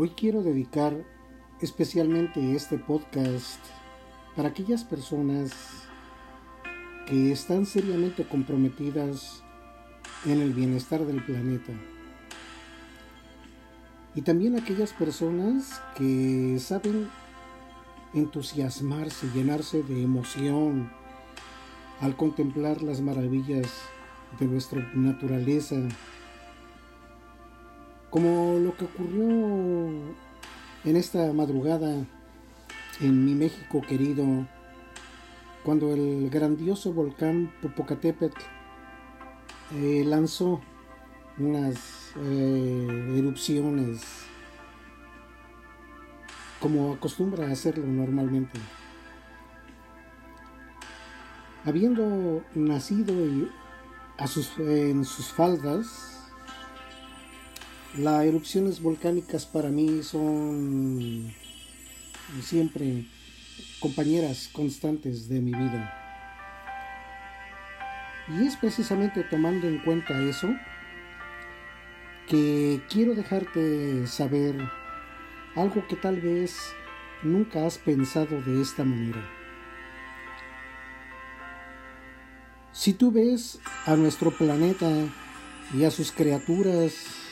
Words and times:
Hoy 0.00 0.10
quiero 0.10 0.44
dedicar 0.44 0.94
especialmente 1.60 2.54
este 2.54 2.78
podcast 2.78 3.58
para 4.36 4.50
aquellas 4.50 4.84
personas 4.84 5.50
que 7.04 7.32
están 7.32 7.66
seriamente 7.66 8.22
comprometidas 8.22 9.42
en 10.24 10.40
el 10.40 10.52
bienestar 10.52 11.04
del 11.04 11.20
planeta. 11.24 11.72
Y 14.14 14.22
también 14.22 14.56
aquellas 14.56 14.92
personas 14.92 15.82
que 15.96 16.58
saben 16.60 17.08
entusiasmarse, 18.14 19.28
llenarse 19.34 19.82
de 19.82 20.00
emoción 20.00 20.92
al 22.00 22.16
contemplar 22.16 22.82
las 22.82 23.00
maravillas 23.00 23.66
de 24.38 24.46
nuestra 24.46 24.80
naturaleza, 24.94 25.74
como 28.10 28.58
lo 28.58 28.76
que 28.76 28.84
ocurrió 28.86 30.14
en 30.84 30.96
esta 30.96 31.32
madrugada 31.32 32.06
en 33.00 33.24
mi 33.24 33.34
México 33.34 33.80
querido, 33.80 34.46
cuando 35.62 35.92
el 35.92 36.30
grandioso 36.30 36.92
volcán 36.92 37.52
Popocatépetl 37.60 38.40
eh, 39.74 40.02
lanzó 40.06 40.60
unas 41.38 42.12
eh, 42.16 43.14
erupciones 43.18 44.00
como 46.60 46.94
acostumbra 46.94 47.50
hacerlo 47.50 47.86
normalmente. 47.86 48.58
Habiendo 51.64 52.42
nacido 52.54 53.14
sus, 54.26 54.58
en 54.58 55.04
sus 55.04 55.26
faldas, 55.26 56.17
las 57.96 58.24
erupciones 58.24 58.82
volcánicas 58.82 59.46
para 59.46 59.70
mí 59.70 60.02
son 60.02 61.32
siempre 62.42 63.06
compañeras 63.80 64.50
constantes 64.52 65.28
de 65.28 65.40
mi 65.40 65.52
vida. 65.52 65.94
Y 68.28 68.46
es 68.46 68.56
precisamente 68.56 69.24
tomando 69.24 69.66
en 69.66 69.78
cuenta 69.78 70.20
eso 70.20 70.48
que 72.28 72.82
quiero 72.90 73.14
dejarte 73.14 74.06
saber 74.06 74.56
algo 75.54 75.86
que 75.88 75.96
tal 75.96 76.20
vez 76.20 76.74
nunca 77.22 77.66
has 77.66 77.78
pensado 77.78 78.42
de 78.42 78.60
esta 78.60 78.84
manera. 78.84 79.24
Si 82.72 82.92
tú 82.92 83.10
ves 83.10 83.58
a 83.86 83.96
nuestro 83.96 84.30
planeta 84.30 84.88
y 85.74 85.84
a 85.84 85.90
sus 85.90 86.12
criaturas 86.12 87.27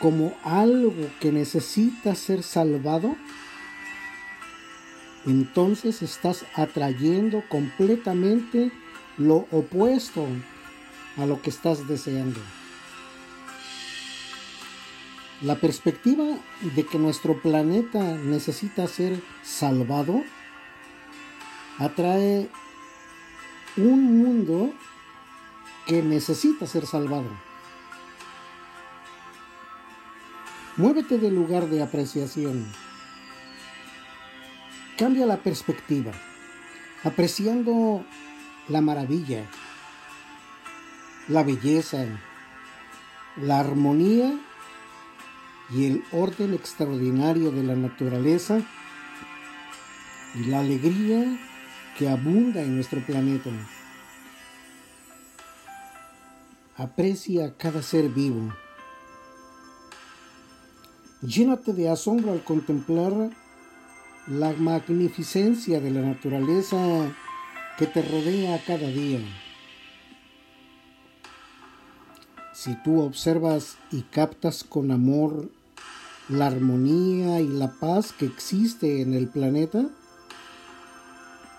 como 0.00 0.36
algo 0.44 1.10
que 1.20 1.32
necesita 1.32 2.14
ser 2.14 2.42
salvado, 2.42 3.16
entonces 5.26 6.02
estás 6.02 6.44
atrayendo 6.54 7.42
completamente 7.48 8.70
lo 9.16 9.46
opuesto 9.50 10.26
a 11.16 11.26
lo 11.26 11.42
que 11.42 11.50
estás 11.50 11.86
deseando. 11.88 12.40
La 15.42 15.56
perspectiva 15.56 16.38
de 16.74 16.84
que 16.84 16.98
nuestro 16.98 17.40
planeta 17.40 18.00
necesita 18.16 18.86
ser 18.88 19.20
salvado 19.42 20.22
atrae 21.78 22.48
un 23.76 24.18
mundo 24.18 24.72
que 25.86 26.02
necesita 26.02 26.66
ser 26.66 26.86
salvado. 26.86 27.28
Muévete 30.78 31.18
del 31.18 31.34
lugar 31.34 31.66
de 31.66 31.82
apreciación. 31.82 32.64
Cambia 34.96 35.26
la 35.26 35.38
perspectiva, 35.38 36.12
apreciando 37.02 38.06
la 38.68 38.80
maravilla, 38.80 39.44
la 41.26 41.42
belleza, 41.42 42.06
la 43.36 43.58
armonía 43.58 44.38
y 45.70 45.86
el 45.86 46.04
orden 46.12 46.54
extraordinario 46.54 47.50
de 47.50 47.64
la 47.64 47.74
naturaleza 47.74 48.60
y 50.36 50.44
la 50.44 50.60
alegría 50.60 51.40
que 51.98 52.08
abunda 52.08 52.62
en 52.62 52.76
nuestro 52.76 53.00
planeta. 53.00 53.50
Aprecia 56.76 57.56
cada 57.56 57.82
ser 57.82 58.10
vivo. 58.10 58.52
Llénate 61.22 61.72
de 61.72 61.88
asombro 61.88 62.30
al 62.30 62.44
contemplar 62.44 63.12
la 64.28 64.52
magnificencia 64.52 65.80
de 65.80 65.90
la 65.90 66.02
naturaleza 66.02 66.76
que 67.76 67.88
te 67.88 68.02
rodea 68.02 68.62
cada 68.64 68.86
día. 68.86 69.18
Si 72.54 72.76
tú 72.84 73.00
observas 73.00 73.78
y 73.90 74.02
captas 74.02 74.62
con 74.62 74.92
amor 74.92 75.50
la 76.28 76.46
armonía 76.46 77.40
y 77.40 77.48
la 77.48 77.72
paz 77.80 78.12
que 78.12 78.26
existe 78.26 79.02
en 79.02 79.12
el 79.12 79.26
planeta, 79.26 79.88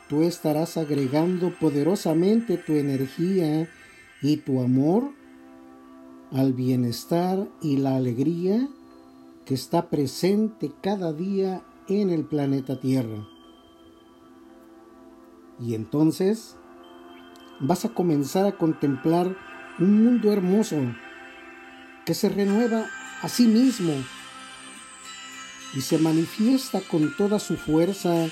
tú 0.07 0.23
estarás 0.23 0.77
agregando 0.77 1.53
poderosamente 1.59 2.55
tu 2.55 2.73
energía 2.73 3.69
y 4.21 4.37
tu 4.37 4.61
amor 4.61 5.11
al 6.31 6.53
bienestar 6.53 7.45
y 7.61 7.75
la 7.77 7.97
alegría 7.97 8.69
que 9.49 9.55
está 9.55 9.89
presente 9.89 10.71
cada 10.79 11.11
día 11.11 11.63
en 11.87 12.11
el 12.11 12.23
planeta 12.23 12.79
Tierra. 12.79 13.27
Y 15.59 15.73
entonces 15.73 16.55
vas 17.59 17.83
a 17.83 17.89
comenzar 17.89 18.45
a 18.45 18.57
contemplar 18.59 19.35
un 19.79 20.03
mundo 20.03 20.31
hermoso 20.31 20.75
que 22.05 22.13
se 22.13 22.29
renueva 22.29 22.85
a 23.23 23.27
sí 23.27 23.47
mismo 23.47 23.91
y 25.73 25.81
se 25.81 25.97
manifiesta 25.97 26.81
con 26.81 27.17
toda 27.17 27.39
su 27.39 27.57
fuerza 27.57 28.27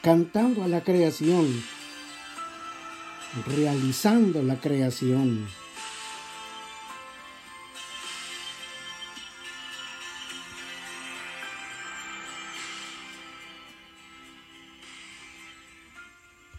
cantando 0.00 0.62
a 0.62 0.68
la 0.68 0.84
creación, 0.84 1.48
realizando 3.48 4.44
la 4.44 4.60
creación. 4.60 5.48